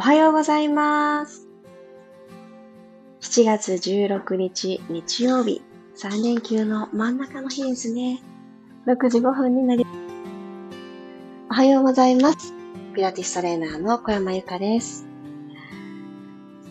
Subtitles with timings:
[0.00, 1.46] おはようございます。
[3.20, 5.60] 7月16日日曜日、
[5.94, 8.22] 3連休の真ん中の日ですね。
[8.86, 9.84] 6時5分になり、
[11.50, 12.54] おはようございます。
[12.94, 15.06] ピラティストレーナーの小山由かです。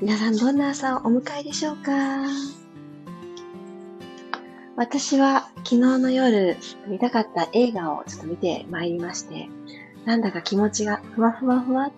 [0.02, 1.92] 皆さんどんな朝をお迎えでしょうか？
[4.76, 6.58] 私は昨日の夜
[6.88, 9.50] 見たかった映画をちょっと見てまいりまして、
[10.06, 11.92] なんだか気持ちがふわふわふわっ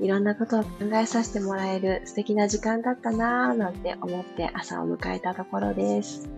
[0.00, 6.28] いろんなことを考えさせてもらえる素敵な時間だったなぁなんて思って朝を迎えたところです。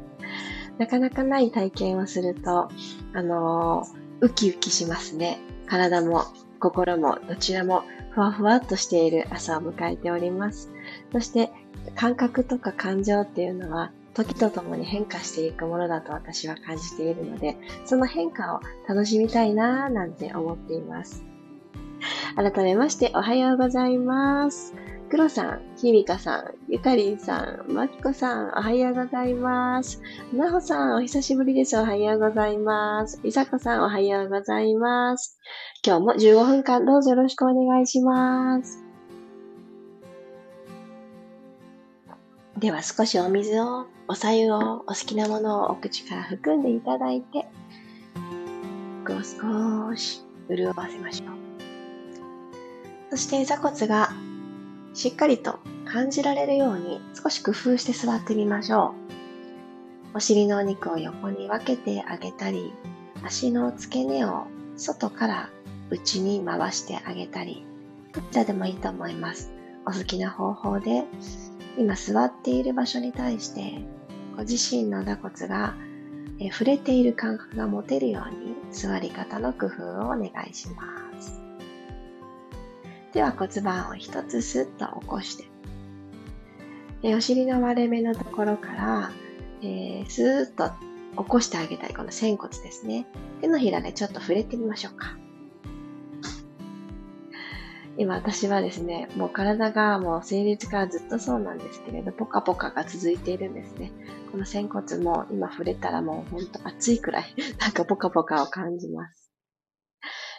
[0.78, 2.68] なかなかない体験をすると、
[3.14, 5.38] あのーウキウキしますね。
[5.66, 6.24] 体も
[6.58, 10.70] 心もどちらもふわふわっとしている朝を迎えております。
[11.12, 11.50] そして
[11.94, 21.24] 感覚とか感情っていうのは時とともに変化していくものだと私は感じているので、その変化を楽しみたいなぁなんて思っています。
[22.36, 24.74] 改めましておはようございます。
[25.10, 30.02] 黒さん、ひみかさん、ゆかりんさん、まきこさん、おはようございます。
[30.34, 31.78] なほさん、お久しぶりです。
[31.78, 33.18] おはようございます。
[33.24, 35.38] いさこさん、おはようございます。
[35.84, 38.84] 今日も15分間どうぞよろしくお願いします。
[42.58, 47.46] では少しお水を、お茶湯を、お好きなものをお口から含んでいただいて、
[49.06, 51.37] 少し潤わせましょう。
[53.10, 54.10] そして座骨が
[54.94, 58.94] しっかりと感じられるように少し工夫して座ってみましょ
[60.14, 60.16] う。
[60.16, 62.72] お尻のお肉を横に分けてあげたり、
[63.24, 65.50] 足の付け根を外から
[65.90, 67.64] 内に回してあげたり、
[68.12, 69.52] どちらでもいいと思います。
[69.86, 71.04] お好きな方法で、
[71.78, 73.82] 今座っている場所に対して、
[74.36, 75.74] ご自身の座骨が
[76.52, 81.07] 触れている感覚が持てるように座り方の工夫をお願いします。
[83.18, 85.44] では骨盤を一つスッと起こして、
[87.02, 89.10] えお尻の割れ目のところから、
[89.60, 90.70] えー、スーッと
[91.20, 93.06] 起こしてあげたいこの仙骨ですね。
[93.40, 95.16] 手のひらでちょっと触れてみましょうか。
[97.96, 103.90] 今私はですね、もう体がもう生理からずっとそうなんですけれど、ポカポカが続いているんですね。
[104.30, 109.32] この仙骨も今触れたらもうほんと熱いくらい、なんかポカポカを感じます。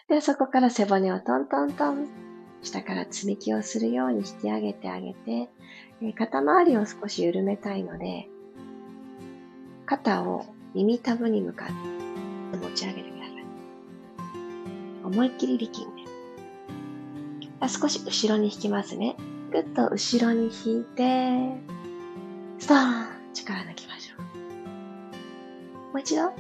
[0.08, 2.29] で、そこから背骨をトントントン、
[2.62, 5.50] 下から積み木をするように引き上げてあげて、
[6.02, 8.28] え肩周りを少し緩めたいので、
[9.86, 11.68] 肩を耳たぶに向かっ
[12.52, 13.46] て持ち上げてください。
[15.06, 16.04] 思いっきり力んで。
[17.62, 19.16] あ少し後ろに引きますね。
[19.52, 21.40] ぐっと後ろに引いて、
[22.60, 24.22] ストーン力抜きましょう。
[24.22, 26.32] もう一度、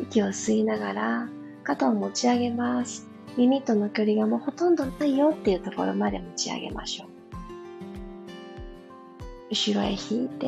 [0.00, 1.28] 息を吸いながら、
[1.62, 3.13] 肩を持ち上げます。
[3.36, 7.08] 耳との距離がもうほとんどないよっていうところまで持ち上げましょう。
[9.50, 10.46] 後ろへ引いて、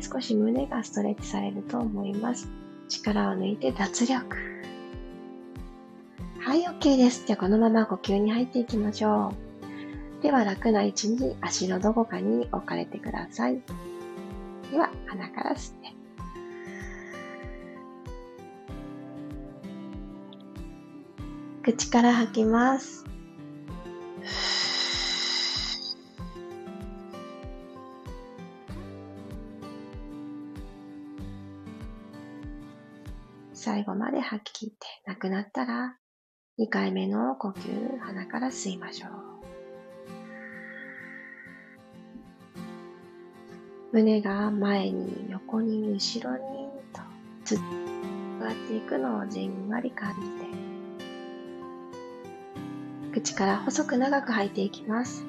[0.00, 2.48] 少し胸がストレッチされると思います。
[2.88, 4.36] 力を抜いて脱力。
[6.40, 7.24] はい、OK です。
[7.26, 9.34] じゃあこのまま呼吸に入っていきましょ
[10.20, 10.22] う。
[10.22, 13.60] では楽な位置に足のどこかに置かれてください。
[14.70, 15.99] では鼻から吸って。
[21.72, 23.04] 口から吐きます。
[33.52, 34.76] 最後まで吐き切って、
[35.06, 35.96] なくなったら、
[36.58, 39.10] 2回目の呼吸、鼻から吸いましょう。
[43.92, 47.00] 胸が前に横に後ろにと
[47.44, 47.58] ずっ
[48.40, 50.69] 上がっていくのをじんわり感じて
[53.12, 55.24] 口から細く長く吐いていきます。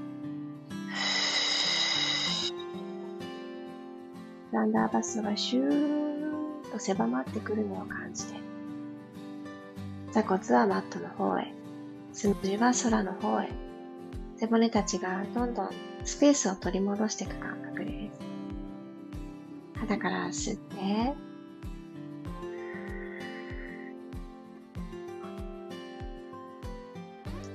[4.51, 5.69] ランダーバスがシュー
[6.63, 8.35] ッと狭まってくるのを感じて。
[10.11, 11.53] 座骨はマットの方へ。
[12.13, 13.49] つむじは空の方へ。
[14.37, 15.69] 背骨たちがどんどん
[16.03, 18.19] スペースを取り戻していく感覚です。
[19.79, 21.30] 鼻から吸って、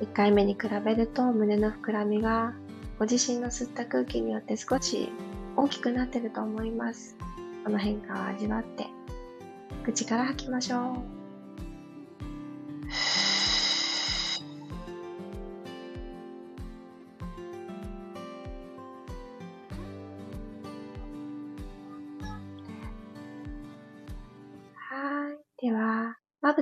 [0.01, 2.53] 1回目に比べると胸の膨らみが
[2.99, 5.11] ご自身の吸った空気によって少し
[5.57, 7.17] 大きくなってると思います。
[7.65, 8.87] この変化を味わって、
[9.85, 11.16] 口から吐きましょう。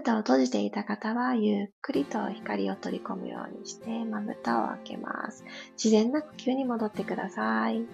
[0.04, 5.44] たを閉じていた方は、ゆっくりと光を取り込むようにして、まぶたを開けます。
[5.72, 7.84] 自然な呼吸に戻ってください。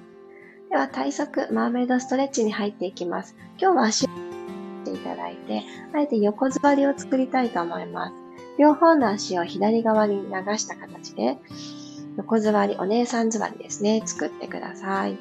[0.69, 3.35] では、体側、マーメイドストレッチに入っていきます。
[3.59, 5.63] 今日は足をしていただいて、
[5.95, 8.15] あえて横座りを作りたいと思います。
[8.59, 10.29] 両方の足を左側に流
[10.59, 11.39] した形で、
[12.17, 15.17] 横座り、お姉さん座りですね、作ってください。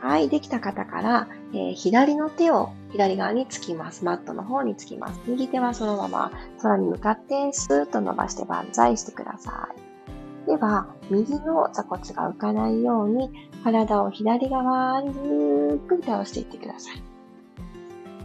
[0.00, 4.04] はい、できた方から、えー、左の手を左側につきます。
[4.04, 5.20] マットの方につきます。
[5.26, 10.48] 右手はそのまま空に向かってスーッと伸ばして万歳してください。
[10.48, 13.30] では、右の座骨が浮かないように
[13.64, 17.02] 体を左側にゆっくり倒していってください。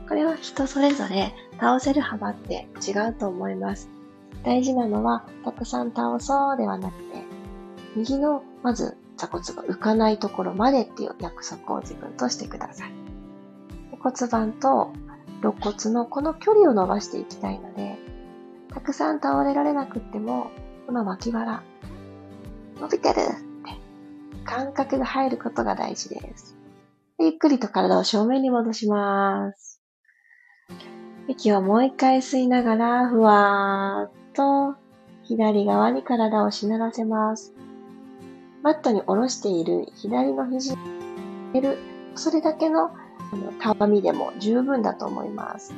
[0.08, 3.90] これは人それぞれ倒せる幅って違うと思います。
[4.44, 7.24] 大事なのはたくさん倒そうではなくて、
[7.96, 13.03] 右のまず座骨が浮かないところまでっていう約束を自分としてください。
[14.04, 14.92] 骨盤と
[15.42, 17.98] 肋骨のこの距離を伸ばしていきたいので、
[18.74, 20.52] たくさん倒れられなくっても、
[20.86, 21.64] この脇腹、
[22.82, 23.24] 伸びてるって
[24.44, 26.58] 感覚が入ることが大事です。
[27.20, 29.82] ゆっくりと体を正面に戻します。
[31.30, 34.76] 息をもう一回吸いながら、ふわーっと
[35.24, 37.54] 左側に体をしならせます。
[38.64, 40.76] マットに下ろしている左の肘
[41.54, 41.78] る、
[42.16, 42.92] それだけの
[43.60, 45.74] たわみでも十分だと思います。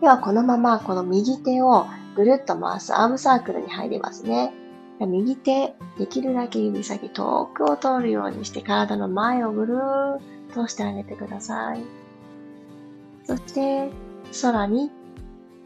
[0.00, 1.86] では、このままこの右手を
[2.16, 4.52] ぐるっと回すアームサークルに入りますね。
[5.00, 10.20] 右手、できるだけ指先遠くを通るようにして体の前をぐるーっ
[10.54, 11.82] としてあげてください。
[13.24, 13.90] そして、
[14.42, 14.90] 空に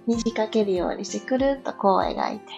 [0.06, 2.52] 虹かけるようにしてくるっとこう描いて。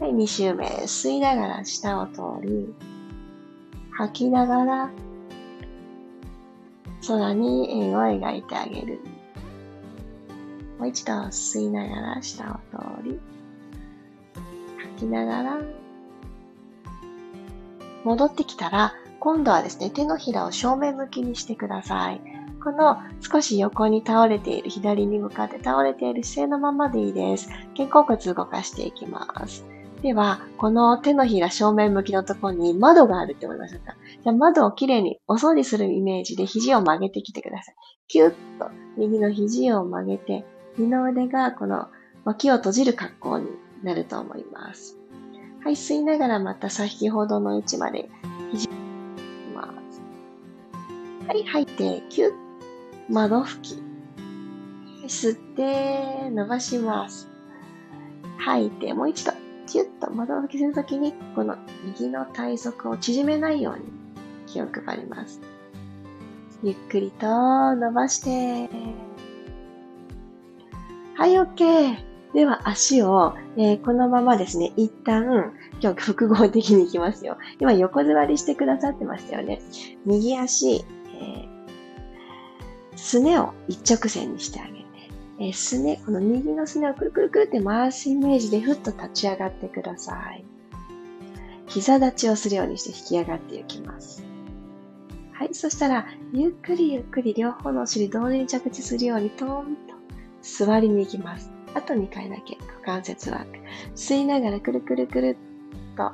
[0.00, 2.74] はい、2周目、吸いながら下を通り、
[3.90, 4.90] 吐きながら
[7.06, 9.00] 空に円を描いてあげる。
[10.78, 13.20] もう一度吸いながら下を通り、
[14.78, 15.58] 吐きながら、
[18.04, 22.20] 戻ってきたら、今度はですね、手のひらを正面向きにしてください。
[22.64, 27.50] この少し横に倒れている、左に向かって倒れている姿勢のままでいいです。
[27.76, 29.66] 肩甲骨動かしていきます。
[30.02, 33.96] では、この手のひら正面向きのところに窓があるって思いましたか？
[34.22, 37.74] じゃあ窓をきれいにお掃除するイメージで肘を曲げてきてください。
[38.08, 40.46] キュッと右の肘を曲げて、
[40.78, 41.88] 二の腕がこの
[42.24, 43.46] 脇を閉じる格好に
[43.82, 44.96] なると思います。
[45.62, 48.08] はい、吸いながらまた先ほどの位置まで
[48.52, 48.70] 肘を
[49.54, 50.00] ます。
[51.28, 52.32] はい、吐いて、キュッ、
[53.10, 53.82] 窓拭き。
[55.06, 57.28] 吸って、伸ばします。
[58.38, 59.32] 吐いて、もう一度。
[59.70, 63.84] キュッと窓拭きするときに、この右の体側を縮めないように
[64.48, 65.40] 気を配ります。
[66.64, 68.68] ゆっくりと伸ばして。
[71.14, 71.98] はい、OK。
[72.34, 77.38] では足を、えー、このままですね、一旦、今日複合的にいきますよ。
[77.60, 79.60] 今横座りしてくださってましたよね。
[80.04, 80.84] 右足、えー、
[82.96, 84.89] すねを一直線にしてあげる。
[85.42, 90.44] えすね、この右のすねをくるくるくるって回すイメージでふっと立ち上がってください。
[91.66, 94.22] 膝立ちをするようにして引き上がっていきます。
[95.32, 99.94] はい、そしたら、ゆっくりゆっくり両方のお尻同時に着地するようにトーンと
[100.42, 101.50] 座りに行きます。
[101.74, 103.58] あと2回だけ股関節ワーク。
[103.96, 105.38] 吸いながらくるくるくる
[105.94, 106.12] っと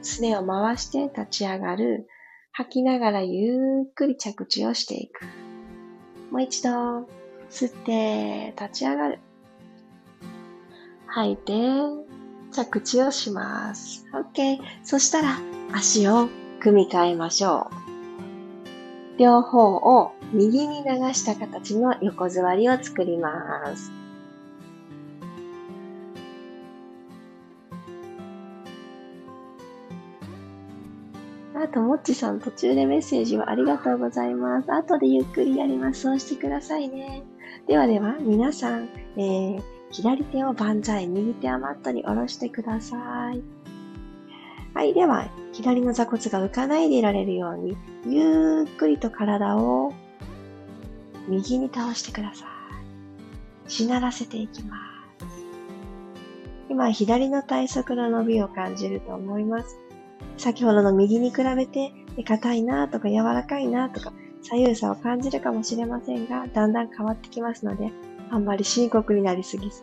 [0.00, 2.06] すねを回して立ち上がる。
[2.52, 5.24] 吐きながらゆっくり着地をしていく。
[6.30, 7.23] もう一度。
[7.54, 9.20] 吸って、立ち上がる。
[11.06, 11.52] 吐いて、
[12.50, 14.04] 着地をします。
[14.12, 14.58] OK。
[14.82, 15.38] そしたら、
[15.72, 17.70] 足を組み替えましょ
[19.16, 19.18] う。
[19.18, 23.92] 両方を右に流した形の横座りを作ります。
[31.54, 34.72] あと、もっちさん途中でメッセージをありがとうございます。
[34.72, 36.00] 後でゆっくりやります。
[36.00, 37.22] そうしてくださいね。
[37.66, 43.42] ではでは、皆さん、えー、左手を万歳、右手はマットに下ろしてください。
[44.74, 49.94] はい、では、左の座骨が浮かないでいられるように、ゆっくりと体を
[51.26, 52.44] 右に倒してくださ
[53.66, 53.70] い。
[53.70, 55.46] しならせていきます。
[56.68, 59.78] 今、左の体側の伸びを感じると思います。
[60.36, 61.92] 先ほどの右に比べて、
[62.26, 64.12] 硬いなとか柔らかいなとか、
[64.44, 67.90] 左右差を感じるかもしれませんが、だんだん変わってきますので、
[68.30, 69.82] あんまり深刻になりすぎず、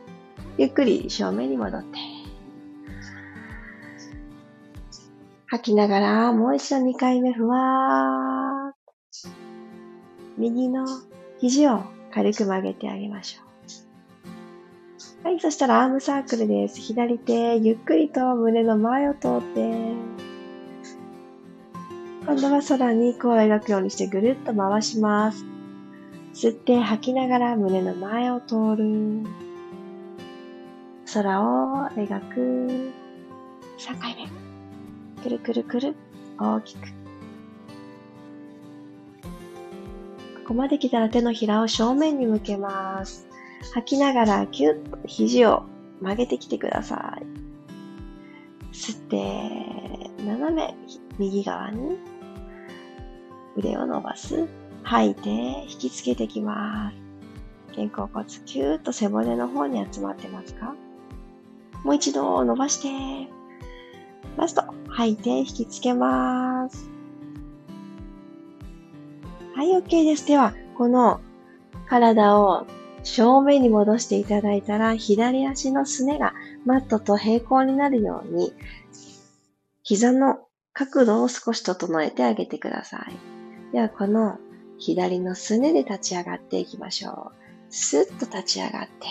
[0.58, 1.98] ゆっくり正面に戻って、
[5.48, 8.76] 吐きながら、もう一度2回目、ふわーっ
[10.38, 10.86] 右の
[11.40, 13.44] 肘を軽く曲げてあげましょ
[15.24, 15.28] う。
[15.28, 16.80] はい、そしたらアームサークルです。
[16.80, 19.94] 左手、ゆっくりと胸の前を通って、
[22.24, 25.44] 今度は空に弧を描くようにしてぐるっと回します。
[26.34, 29.24] 吸って吐きながら胸の前を通る。
[31.12, 32.92] 空を描く。
[33.80, 35.24] 3回目。
[35.24, 35.96] くるくるくる。
[36.40, 36.88] 大きく。
[40.44, 43.28] ここまで来たら手のひらを正面に向けます。
[43.74, 45.64] 吐きながらキュッと肘を
[46.02, 47.26] 曲げてきてください。
[48.72, 50.76] 吸って、斜め
[51.18, 51.98] 右側に
[53.58, 54.48] 腕を伸ばす。
[54.84, 56.98] 吐いて、引きつけてきます。
[57.76, 60.76] 肩甲骨、キューッと背骨の方に集まってますか？
[61.84, 63.32] もう一度伸ばして、
[64.38, 66.90] ラスト、吐いて、引きつけます。
[69.56, 70.26] はい、OK です。
[70.28, 71.22] では、この
[71.88, 72.66] 体を
[73.04, 76.34] 正面に戻していただいたら、左足のすねが
[76.66, 78.54] マットと平行になるように、
[79.84, 80.40] 膝の
[80.74, 83.41] 角度を少し整えてあげてください。
[83.72, 84.38] ではこの
[84.78, 87.42] 左のすねで立ち上がっていきましょう。
[87.70, 89.08] スッと立ち上がって。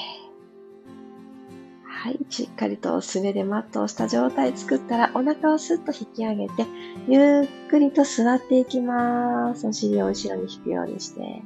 [1.85, 6.67] はい、しっかりとすねでマットをした状態作ったらお腹をスッと引き上げて、
[7.09, 9.67] ゆっくりと座っていきます。
[9.67, 11.43] お尻を後ろに引くようにして。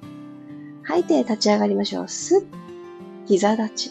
[0.82, 2.08] 吐いて立ち上がりましょう。
[2.08, 2.46] スッ。
[3.26, 3.90] 膝立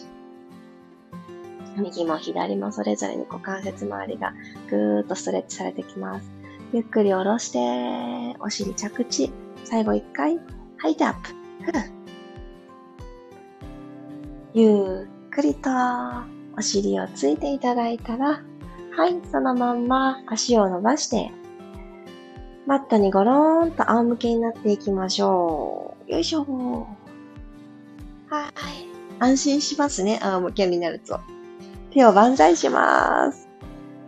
[1.76, 4.32] 右も左もそれぞれに股関節周りが
[4.70, 6.33] ぐーっとストレッチされてきます。
[6.74, 9.30] ゆっくり下ろして、お尻着地。
[9.62, 10.40] 最後一回、
[10.78, 11.30] 吐いてアップ。
[14.54, 15.70] ゆっくりと
[16.58, 18.42] お尻をついていただいたら、
[18.90, 21.30] はい、そのまんま足を伸ばして、
[22.66, 26.10] マットにゴローンと仰向けになっていきましょう。
[26.10, 26.42] よいしょ
[28.28, 28.52] はい。
[29.20, 31.20] 安心しますね、仰向けになると。
[31.92, 33.43] 手を万歳します。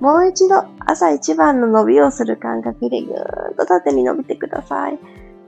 [0.00, 4.98] もう一度朝一番の伸びをする感覚でぐーんと縦に伸びてください。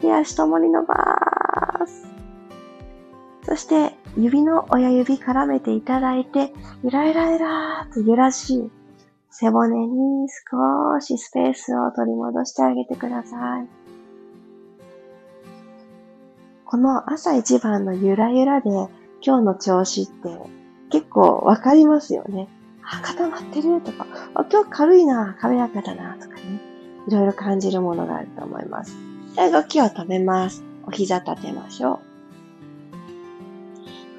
[0.00, 0.94] 手足ともに伸ば
[1.86, 2.06] す。
[3.44, 6.52] そして指の親指絡めていただいて、
[6.82, 8.70] ゆらゆらゆらーと揺らし、
[9.30, 13.68] 背骨に少しスペースを取り戻してあげてください。
[16.64, 18.68] この朝一番のゆらゆらで
[19.22, 20.38] 今日の調子って
[20.90, 22.48] 結構わかりますよね。
[22.90, 26.60] あ、固まってるとか、あ、今日軽いな、軽やかだな、とかね。
[27.06, 28.96] いろいろ感じるものがあると思います。
[29.36, 30.64] で動きを止めます。
[30.86, 31.98] お膝立てましょう。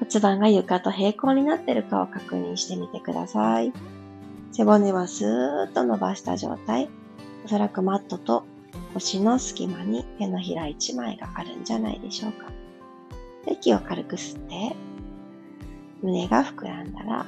[0.00, 3.72] 骨盤が床と平行になってるかを確認してみてください。
[4.52, 6.88] 背骨はスーッと伸ばした状態。
[7.44, 8.44] おそらくマットと
[8.94, 12.46] 腰の隙間に手のひら一枚があるんじゃないでしょうか。
[13.46, 14.76] 息を軽く吸って、
[16.02, 17.26] 胸が膨らんだら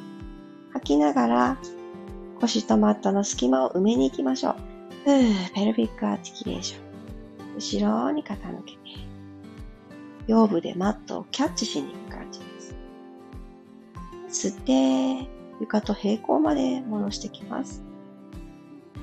[0.73, 1.59] 吐きながら
[2.41, 4.55] 腰とマットの隙間を埋めに行きましょう。
[5.05, 6.83] ふー、ペルビックアーティキュレーション。
[7.55, 8.79] 後ろに傾けて、
[10.27, 12.47] 腰部でマットをキャッチしに行く感じで
[14.31, 14.49] す。
[14.49, 15.29] 吸って、
[15.61, 17.83] 床と平行まで戻してきます。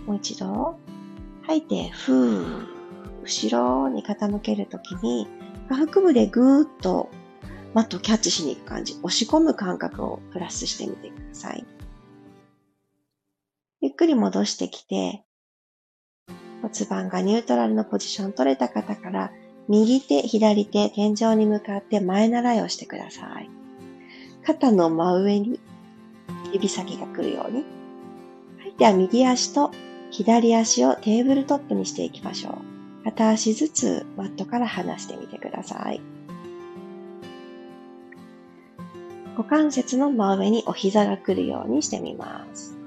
[0.06, 0.78] もう一度、
[1.44, 2.66] 吐いて、ふー、
[3.24, 5.28] 後ろに傾けるときに、
[5.70, 7.10] 下腹部でぐーっと
[7.74, 11.66] マットをキャッチしに行く感じ、押し込む感覚をプラスしてみてください。
[13.82, 15.24] ゆっくり戻してきて、
[16.62, 19.32] 骨盤がニュートラルのポジション取れた方から、
[19.68, 23.50] 右手、左手、天井に向かって前習いをしてください。
[24.46, 25.60] 肩の真上に
[26.52, 27.64] 指先が来るように。
[28.58, 28.74] はい。
[28.78, 29.72] では、右足と
[30.12, 33.04] 左足をテーブルトップにしていきましょう。
[33.04, 36.02] 片足ずつマットから離してみてください。
[39.40, 42.78] 股関節の真上にお膝が来るようにしてみます。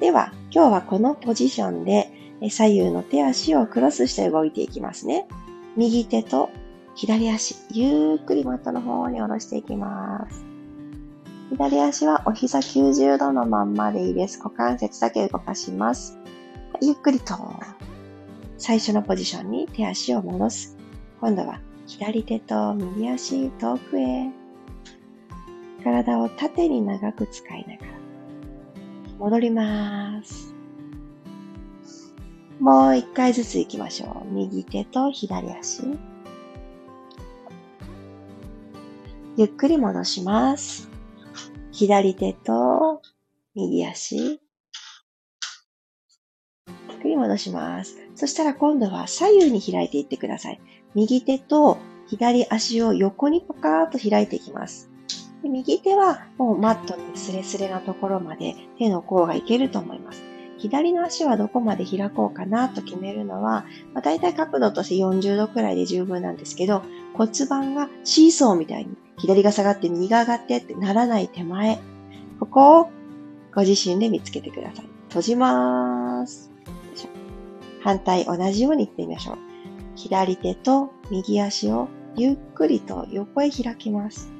[0.00, 2.10] では、今日はこのポジションで
[2.48, 5.28] 左右の手足をクロスして動いていきますね。
[5.76, 6.48] 右手と
[6.94, 10.46] 左足、ゆっくりマットの方に下ろしていきます。
[11.50, 14.38] 左足はお膝90度のまんまでいいです。
[14.38, 16.18] 股関節だけ動かします。
[16.80, 17.34] ゆっくりと
[18.56, 20.74] 最初のポジションに手足を戻す。
[21.20, 24.30] 今度は左手と右足遠くへ
[25.82, 27.92] 体を縦に長く使いながら
[29.18, 30.54] 戻ります。
[32.58, 34.32] もう一回ずつ行きましょう。
[34.32, 35.82] 右手と左足。
[39.36, 40.88] ゆっくり戻します。
[41.72, 43.02] 左手と
[43.54, 44.16] 右足。
[44.16, 44.38] ゆっ
[47.00, 47.96] くり戻します。
[48.14, 50.60] そしたら今度は左右に開いていってください。
[50.94, 54.91] 右手と左足を横にパカーッと開いていきます。
[55.42, 60.22] で右手はもうマットにスレスレなところまで手の甲がいけると思います。
[60.58, 66.82] 左の足はどこまで開こうかなと決めるのは、まあ、大体角度として40度くらいで十分なんですけど、
[67.14, 71.80] 骨盤がシーソーみたいに左が下がって右が上がってってならない手前、
[72.38, 72.90] ここを
[73.52, 74.86] ご自身で見つけてください。
[75.08, 76.52] 閉じます。
[77.82, 79.38] 反対同じように行ってみましょう。
[79.96, 84.30] 左手と右足をゆっくりと横へ開きます。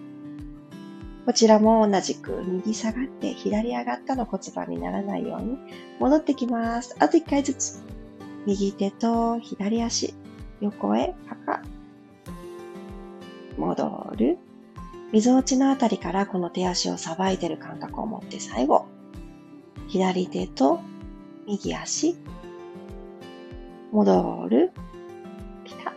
[1.25, 5.57] こちらも同じく右下がって左上がったの骨盤にならないように
[6.01, 6.97] 戻ってきます。
[6.99, 7.83] あと一回ずつ。
[8.45, 10.15] 右手と左足、
[10.61, 11.63] 横へパカ。
[13.57, 14.39] 戻る。
[15.13, 18.87] 溝落ちのあたりからこの手足をさばいてる感覚を持って最後。
[19.87, 20.81] 左手と
[21.47, 22.17] 右足。
[23.93, 24.73] 戻る。
[25.65, 25.93] ピタ。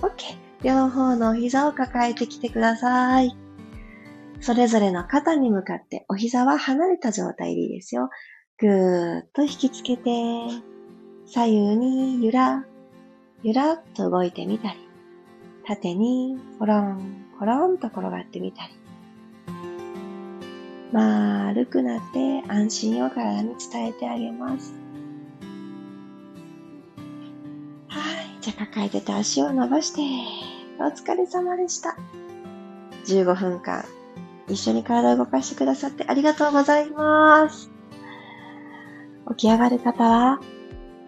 [0.00, 0.36] OK。
[0.62, 3.36] 両方の膝を抱えてきてください。
[4.40, 8.10] それぞれの肩に向かってお膝は離れた状態でいいですよ。
[8.58, 10.10] ぐーっと引きつけて、
[11.26, 12.64] 左右にゆら、
[13.42, 14.78] ゆらっと動いてみたり、
[15.66, 18.72] 縦にコロン、コロンと転がってみたり、
[20.92, 24.72] 丸くなって安心を体に伝えてあげます。
[27.88, 28.40] はい。
[28.40, 30.00] じゃあ抱えてた足を伸ばして、
[30.78, 31.96] お疲れ様でした。
[33.06, 33.84] 15分間
[34.48, 37.70] 一緒に体を動かしてくださってありがとうございます。
[39.30, 40.40] 起き上がる方は、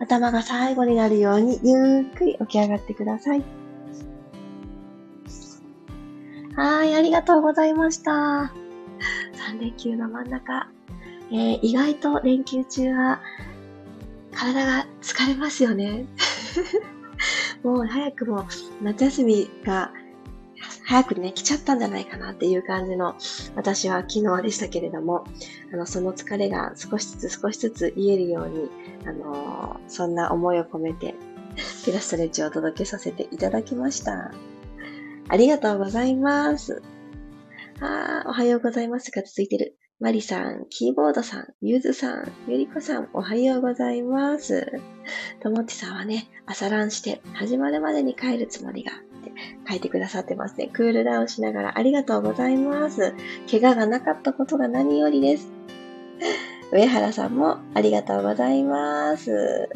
[0.00, 3.45] 頭が最後になるようにゆっくり起き上がってください。
[6.57, 8.52] はい、ありがとうございました。
[9.49, 10.68] 3連休の真ん中、
[11.30, 13.21] えー、意外と連休中は
[14.33, 16.07] 体が疲れますよね。
[17.62, 18.47] もう早くも
[18.83, 19.92] 夏休みが
[20.88, 23.14] 早くね、来ちゃったんじゃないかなっていう感じの、
[23.54, 25.25] 私は昨日でしたけれども、
[25.71, 28.71] あの、その疲れが少しずつ少しずつ癒えるように、
[29.04, 31.14] あのそんな思いを込めて、
[31.85, 34.33] ピラストレッチをお届けさせていただきました。
[35.29, 36.83] ありがとうございます。
[37.83, 39.77] あおはようございますが続いてる。
[40.01, 44.81] マリさん、キーボードさん、ゆずさん、ゆりこさん、おはようございます。
[45.42, 48.92] ともっちさんはね、朝ランして始まるまでに帰るつもりが
[49.68, 50.68] 書いてくださってますね。
[50.72, 53.14] クールダウンしながらありがとうございます。
[53.51, 55.51] 怪我がなかったことが何よりです。
[56.72, 59.68] 上原さんもありがとうございます。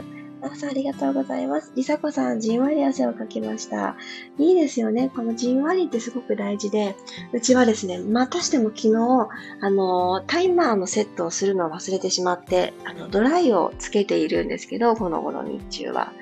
[0.42, 1.72] あさんありがとうございます。
[1.76, 3.96] りさこさん、じんわり汗をかきました。
[4.38, 5.08] いいですよね。
[5.14, 6.96] このじんわりってすごく大事で、
[7.32, 9.28] うちはですね、またしても昨日、
[9.60, 16.12] あの、タイマーのセットをするのを忘れてしまって、あの、ドライをつけているんですけど、この頃日中は。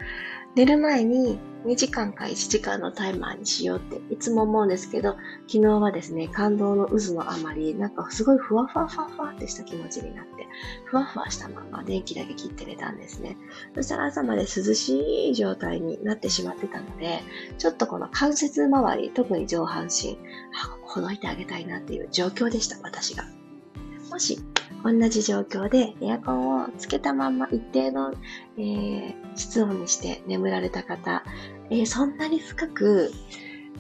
[0.57, 10.49] 寝る前に2時間か1時間のタイマーにしようっていつも思うんですけど、昨日はですね、感動の渦のあまり、なんかすごいふわふわふわふわってした気持ちになって、
[10.87, 13.37] ふわふわしたまま電気だけ切って寝たんですね。
[13.75, 17.21] そしたら朝まで涼しい状態になってしまってたので、
[17.59, 20.19] ちょっとこの関節周り、特に上半身、
[20.55, 23.25] あ、ほどいてあげたいなっていう状況でした、私が。
[24.11, 24.41] もし
[24.85, 28.12] 同じ状況でエアコンをつけたまんま一定の、
[28.57, 31.23] えー、室温にして眠られた方、
[31.71, 33.11] えー、そんなに深く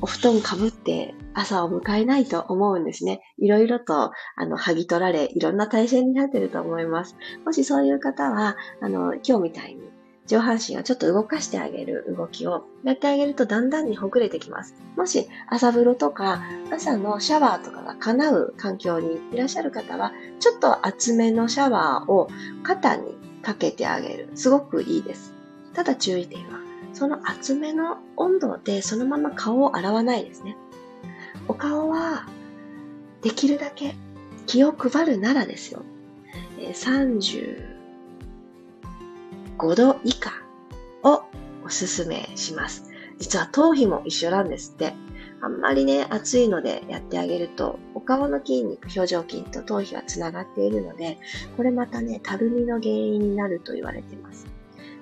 [0.02, 3.20] お布団かぶって朝を迎えないと思うんですね。
[3.38, 7.16] いろいろと、あの、剥ぎ取られ、いろんな体制になっていると思います。
[7.44, 9.82] もしそういう方は、あの、今日みたいに
[10.30, 14.76] 上半身をちょっと動かしてあげる動きをやってあげるとだんだんにほぐれてきます。
[14.96, 16.40] もし朝風呂とか
[16.72, 22.28] 朝のシャワーとかが叶う環境にいらっしゃる方は、ちょっと厚めのシャワーを
[22.62, 24.28] 肩にかけてあげる。
[24.36, 25.34] すごくいいです。
[25.74, 26.60] ただ注意点は、
[26.92, 30.56] その厚めの温度でそのまま顔を洗わないですね。
[31.48, 32.28] お顔は
[33.22, 33.96] できるだけ
[34.46, 35.82] 気を配るならですよ。
[36.56, 37.79] 30
[39.60, 40.32] 5度以下
[41.02, 41.22] を
[41.64, 42.90] おすすめします。
[43.18, 44.94] 実は頭皮も一緒なんですって。
[45.42, 51.18] あんまりね、暑いのでやってあげると、お顔の筋肉、表情筋と頭皮はつながっているので、
[51.56, 54.46] これまたね、たるみの原因になると言われています。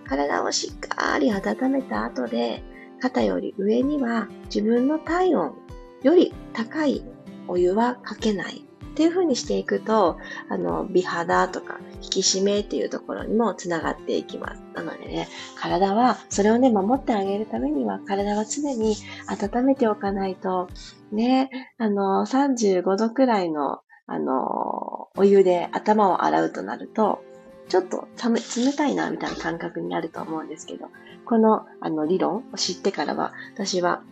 [0.07, 2.62] 体をしっかり温めた後で、
[3.01, 5.55] 肩より上には自分の体温
[6.03, 7.05] より高い
[7.47, 8.68] お湯はかけない
[8.99, 14.63] っていう風にしていくと、あの、美肌とか引き締めっていうところにもつながっていきます。
[14.75, 18.97] なのでね、体は、それをね、守ってあげるためには、体は常に
[19.29, 20.69] 温めておかないと、
[21.13, 27.23] ね、あの、35度くらいの、あの、お湯で頭を洗うとなると、
[27.69, 30.89] ちょっと冷たいな、みたいな感覚になると思うんですけど、
[31.25, 34.03] この、あの、理論を知ってからは、私は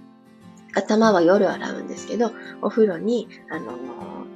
[0.77, 3.72] 頭は夜洗うんですけど、お風呂に、あの、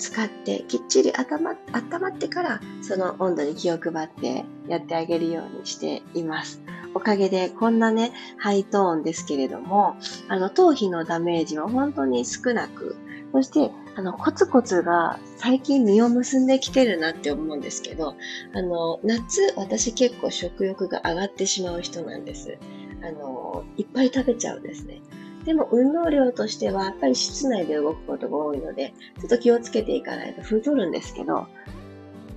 [0.00, 1.56] 使ってきっちり頭、温
[2.00, 6.60] まってからその温度に気を配ってやってあげるようにしています。
[6.94, 9.96] おかげでこんなね、ハイトーンですけれども、
[10.28, 12.96] あの、頭皮のダメージは本当に少なく、
[13.32, 18.16] そして、あの、コツコツが最近実を結んできてるなって思うんですけど、
[18.54, 22.58] あの、夏、私結構食欲が上がってしまう人なんです。
[23.02, 25.00] あの、いっぱい食べちゃうんですね。
[25.44, 31.46] でも運動量としてはやっぱり室内で動くことが多いので、ちょっと気をつけていかないと太るんですけど、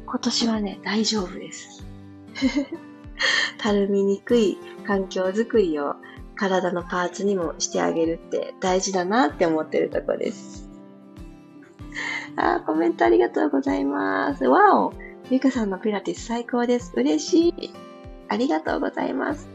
[0.05, 1.85] 今年はね、大丈夫です。
[3.57, 5.95] たるみにくい環境づくりを
[6.35, 10.69] 体のパーツにもしてあげるって大事だなって思ってるとこです。
[12.35, 14.45] あコメントありがとうございます。
[14.45, 14.93] わお
[15.29, 16.91] ゆかさんのピラティス最高です。
[16.95, 17.73] 嬉しい。
[18.29, 19.52] ありがとうございます。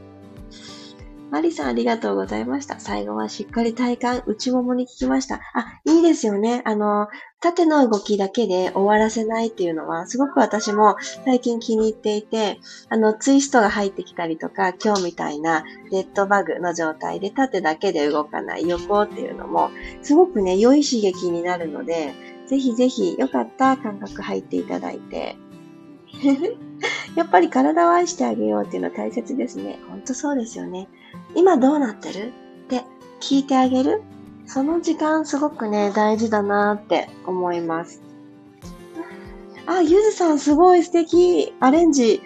[1.31, 2.81] マリさんありがとうございました。
[2.81, 5.41] 最後はしっかり体幹、内ももに効きました。
[5.55, 6.63] あ、いいですよね。
[6.65, 7.09] あの、
[7.41, 19.71] 縦の動きだけで終わらせないっていうのは、すごく私も最近気に入っていて、あの、ツイストが入ってきたりとか、今日みたいなデッドバグの状態で縦だけで動かない横っていうのも、
[20.03, 22.15] すごくね、良い刺激になるので、
[22.47, 25.37] ぜひぜひよかった感覚入っていただいて。
[27.17, 29.79] やっぱり体を愛してあげようっていうのは大切ですね。
[29.89, 30.89] ほんとそうですよね。
[31.35, 32.33] 今どうなってる？
[32.65, 32.85] って
[33.21, 34.03] 聞いてあげる？
[34.47, 38.01] その時間すごくね、大事だなって思います。
[39.67, 42.23] あ、ゆずさんすごい素敵アレンジ。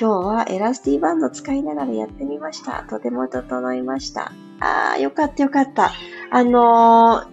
[0.00, 2.84] 今日はエラスティバンド使いながらやってみました。
[2.88, 4.32] とても整いました。
[4.60, 5.92] あー、よかったよかった。
[6.30, 7.24] あの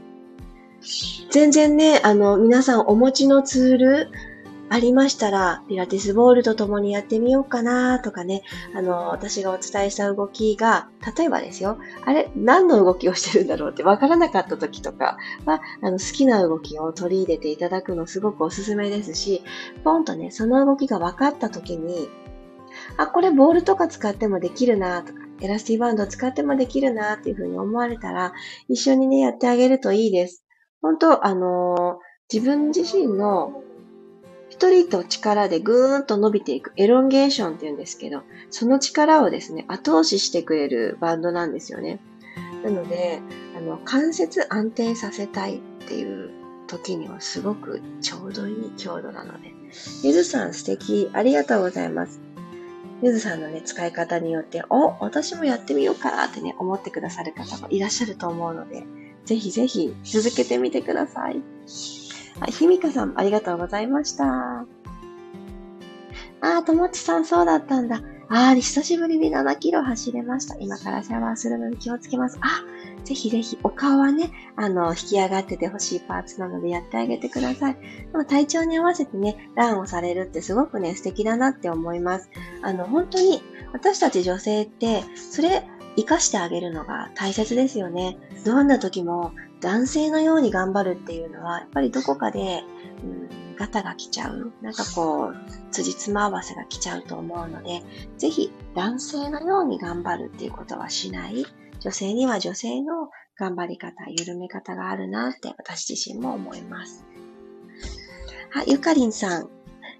[0.81, 4.11] ー、全然ね、あの、皆さんお持ちのツール、
[4.69, 8.43] ありましたら、ピラティスボールと共にやってみようかなとかね、
[8.75, 19.41] あの、私がお伝えした動きが、例えばですよ、あれ、何の動きをしてるんだろうってわからなかった時とかは、あの、好きな動きを取り入れていただくのすごくおすすめですし、
[19.85, 22.09] ポンとね、その動きが分かった時に、
[22.97, 28.33] あ、これボールとか使ってもできるなとか、エラスティバンド使ってもできるなっていうふうに思われたら、
[28.67, 30.43] 一緒にね、やってあげるといいです。
[30.81, 33.63] 本当あのー、自分自身の
[34.57, 41.99] 一人と力でぐーんと伸びていくエロンゲーションって言うんですけど、その力をですね、後押ししてくれるバンドなんですよね。
[42.63, 43.21] なので、
[43.55, 46.31] あの、関節安定させたいっていう
[46.65, 49.53] 時にはすごくちょうどいい強度なので。
[50.01, 51.11] ゆずさん素敵。
[51.13, 52.19] ありがとうございます。
[53.03, 58.83] ゆずさんのね、使い方によって、お、私もやってみようかなってね、思ってくださる方もいらっしゃると思うので、
[59.23, 61.43] ぜひぜひ続けてみてください。
[62.39, 64.65] あ、ひみかさん、ありがとうございました。
[66.41, 68.01] あともちさん、そうだったんだ。
[68.29, 70.55] あー、久しぶりに7キロ走れました。
[70.59, 72.37] 今からシャワーするのに気をつけます。
[72.41, 72.63] あ、
[73.05, 77.77] ぜひぜひ、お顔はね、あの、引き上がっててほしいパーツなのでやってあげてください。
[78.11, 82.29] でも体調に合わせてね、ランをされるってすごくね、素敵だなって思います。
[82.61, 85.63] あの、本当に、私たち女性って、それ、
[85.95, 88.17] 活かしてあげるのが大切ですよね。
[88.45, 92.63] どんな時も男性のように頑張るっていうのは、やっぱりどこかで、
[93.03, 94.53] うん、ガタが来ちゃう。
[94.61, 95.35] なんかこう、
[95.71, 97.81] 辻褄合わせが来ちゃうと思うので、
[98.17, 101.45] ぜひ男性のように頑張るっていうことはしない。
[101.79, 107.05] 女性には女性の頑張り方、緩め方があるなって私自身も思います。
[108.51, 109.49] はい、ゆかりんさん。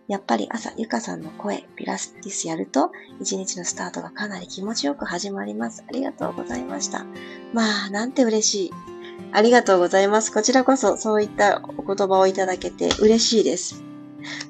[0.08, 5.84] やっぱり朝、ゆかさんの声、ピラスティスやると、一日のスタートがかなり気持ちよく始まります。
[5.86, 7.06] ありがとうございました。
[7.54, 8.97] まあ、なんて嬉しい。
[9.32, 10.32] ありがとうございます。
[10.32, 13.84] こちらこそそういったお言葉をいただけて嬉しいです。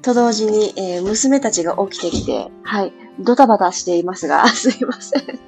[0.01, 5.39] と同時に、えー、娘たちが起きてきて、はい、ドタバタしていますが、 すいません。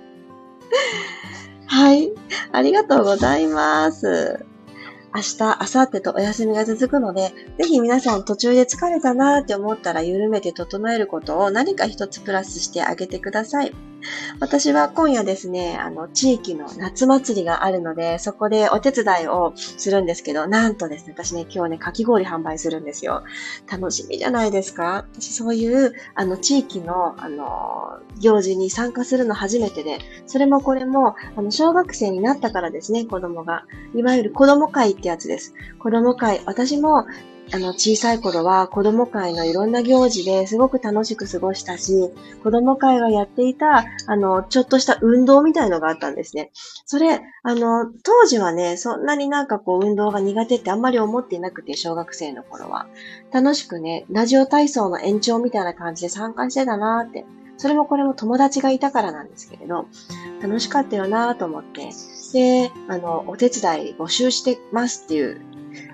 [1.65, 2.12] はい、
[2.52, 4.46] ありがとうございます。
[5.13, 13.74] 明日、明後日とお休みが続くので、ぜひ皆さん途中で疲れたなーって思ったら緩めて整えることを何か一つプラスしてあげてください。
[14.40, 23.24] 私は今夜ですね、あの、地域の夏祭りがあるので、そこでお手伝いをするんですけど、なんとですね、私ね、今日ね、かき氷販売するんですよ。
[23.72, 33.66] 楽しみじゃないですか私そういう、あの、地域の、あの、行事に参加するの初めてで、それもこれも、あの、小学生になったからですね、子供が。
[33.96, 35.54] いわゆる子供会ってやつです。
[35.80, 36.42] 子供会。
[36.46, 37.06] 私も
[37.52, 42.12] あの、小さい頃は子供会のいろんな行事ですごく楽しく過ごしたし、
[42.44, 46.52] 子供会がやっていた、あの、ちょっとした運動みたいのがあったんですね。
[46.86, 52.88] それ、あの、当時はね、そんなになんかこう運動が苦手ってあんまり思っていなくて、小学生の頃は。
[53.32, 57.26] 楽しくね、ラジオ体操の延長みたいな感じで参加してたなーって。
[57.58, 59.88] それもこれも友達がいたからなんですけれど、
[60.42, 61.90] 楽しかったよなーと思って、
[62.32, 65.42] で、あの、お手伝い募集してますっていう、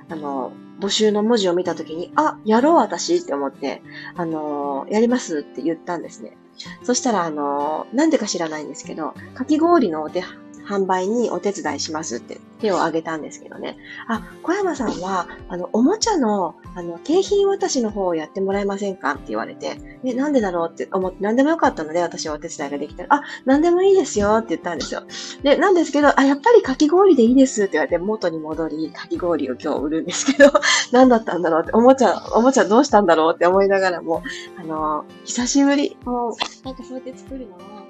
[0.10, 3.82] あの、募集の文字を見たときに、あ、やろう私って思って、
[4.16, 6.38] あの、やりますって言ったんですね。
[6.84, 10.24] そしたら、あの、なんでか知らないんですけど、かき氷のお手
[10.66, 13.78] 販売にお手伝いしますって手を挙げたんですけどね。
[14.08, 25.04] あ、小山さんは、あの、おもちゃの、あの、景品渡しの方をやってもらえませんかって言われて、え、なんでだろうって思って、何でもよかったので、私はお手伝いができたら、あ、何でもいいですよって言ったんですよ。
[25.42, 30.52] で、なんですけど、あ、やっぱりかき氷でいいですって言われて、元に戻り、かき氷を今日売るんですけど、
[30.92, 34.22] 何だったんだろうって、おもちゃ、おもちゃどうしたんだろうって思いながらも、
[34.60, 37.86] あの、久しぶり、もう、なんかそうやって作るのは、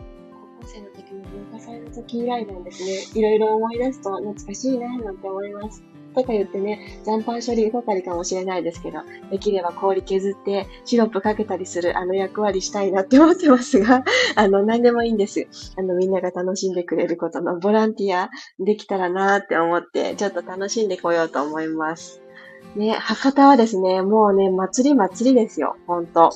[0.60, 3.19] 高校生の時の文化祭の時以来なんですね。
[3.19, 5.84] いろいろ思い出すと懐かしいななんて思います。
[6.15, 8.99] とか言ってね、残飯処理ばかりかもしれないですけど、
[9.30, 14.04] できれば氷削ってシロップかけたりするあの役割したいなって思ってますが、
[14.36, 15.47] あの、何でもいいんです。
[15.78, 22.21] あの、みんなが楽しんでくれることのボランティアできたらなって思って、ちょっと楽しんでこようと思います。
[22.75, 26.32] ね、博多はですね、もうね、祭り祭りですよ、ほんと。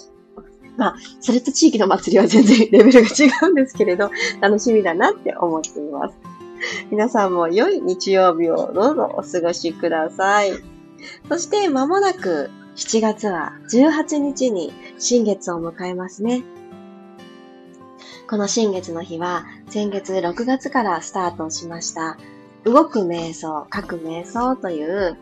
[0.78, 6.29] まあ、それと地域の祭りは全然レベルが違うんですけれど、楽しみだなって思っています。
[6.92, 10.52] 皆さんも良い日曜日をどうぞお過ごしください。
[11.30, 16.44] そして間もなく7月は18日に新月を迎えますね。
[18.30, 22.18] この新月の日は先月6月からスタートしました
[22.64, 25.18] 動く瞑想、書く瞑想という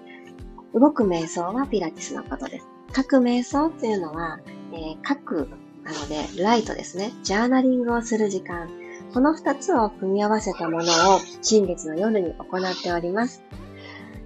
[0.73, 2.67] 動く瞑想はピラティスのことです。
[2.95, 4.39] 書く瞑想っていうのは
[4.71, 5.50] えー、書く
[5.84, 7.12] なので、ライトですね。
[7.23, 8.69] ジャーナリングをする時間。
[9.13, 13.43] この二つを組み合わせたものを新月の夜に行っております。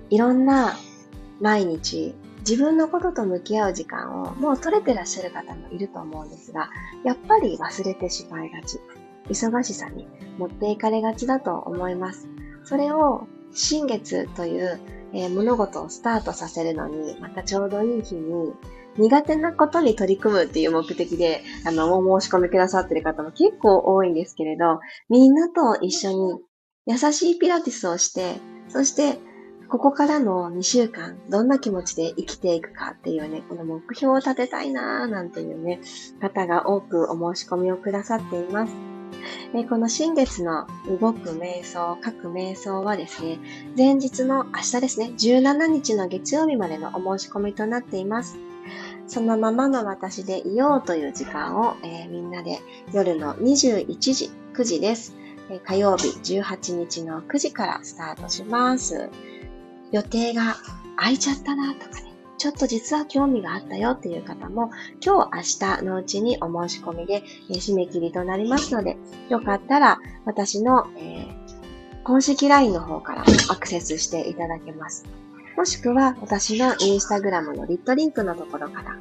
[0.10, 0.76] いろんな
[1.40, 6.70] 毎日自分のことと向き合う時間をもう取れてらっしゃる方もいると思うんですが、
[7.04, 8.80] やっぱり忘れてしまいがち。
[9.30, 12.28] 忙しさに持っていかれがちだと思います。
[12.64, 14.80] それを新月という、
[15.14, 18.54] えー、物事をスタートさせるのに、またちょうどいい日に
[18.98, 26.40] 苦手なことに取り組むっていう目的で、あの、お申し込みくださってる方も結構多いんですけれど、みんなと一緒に
[26.88, 28.36] 優しいピラティスをして、
[28.68, 29.20] そして、
[29.70, 35.80] ここからの2週間、どんな気持ちで生きていくかっていうね、この目標を立てたいなーなんていうね、
[36.20, 38.74] 方が多くお申し込みをくださっています。
[39.54, 40.68] えこの新月の
[41.00, 43.40] 動く瞑想、書く瞑想はですね、
[43.78, 48.51] 前日の明日ですね、17日の月曜日までのお申し込みとなっています。
[49.12, 52.60] そのままの私でいようという時間を、えー、みんなで
[52.94, 55.18] 夜の21時、9時です、
[55.50, 59.10] えー、火曜日18日の9時からスタートします。
[59.92, 60.56] 予定が
[60.96, 64.72] 空いちゃったなとかね、ちょっと実は興味があったよっていう方も、
[65.06, 68.96] 今日明日のうちにお申し込みで、締め切りとなりますので、
[69.28, 75.04] よかったら私の、えー、公式 LINE の方からアクセスしていただけます。
[75.62, 78.98] もしくは私のインスタグラムのリットリンクのところから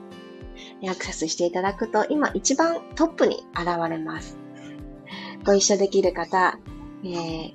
[0.91, 4.37] アクセスしていただくと今一番トップに現れます。
[5.47, 6.59] ご一緒できる方、
[7.03, 7.49] えー、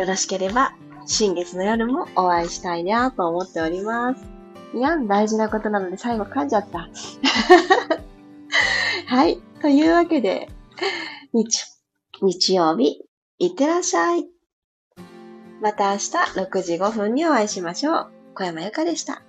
[0.00, 4.24] よろしければ新月の夜もお会いしたいなと思っております。
[4.72, 6.88] いや、大事なことなので最後噛んじゃった。
[9.12, 9.42] はい。
[9.62, 10.48] というわけで、
[11.32, 11.64] 日、
[12.22, 13.04] 日曜日、
[13.40, 14.28] いってらっしゃい。
[15.60, 18.13] また明日6時5分にお会いしましょう。
[18.34, 19.22] 小山由かでした。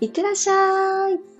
[0.00, 1.37] いってらっしゃい。